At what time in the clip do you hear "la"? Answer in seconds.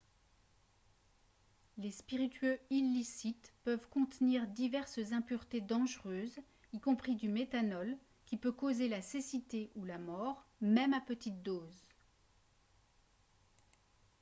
8.89-9.03, 9.85-9.99